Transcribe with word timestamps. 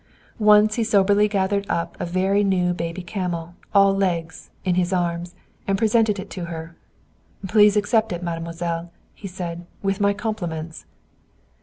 Once 0.39 0.73
he 0.77 0.83
soberly 0.83 1.27
gathered 1.27 1.69
up 1.69 1.95
a 1.99 2.07
very 2.07 2.43
new 2.43 2.73
baby 2.73 3.03
camel, 3.03 3.53
all 3.71 3.93
legs, 3.95 4.49
in 4.65 4.73
his 4.73 4.91
arms, 4.91 5.35
and 5.67 5.77
presented 5.77 6.17
it 6.17 6.27
to 6.31 6.45
her. 6.45 6.75
"Please 7.47 7.77
accept 7.77 8.11
it, 8.11 8.23
mademoiselle," 8.23 8.91
he 9.13 9.27
said. 9.27 9.67
"With 9.83 10.01
my 10.01 10.11
compliments." 10.15 10.87